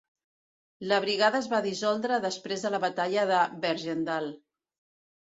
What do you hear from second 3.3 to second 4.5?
de Bergendal.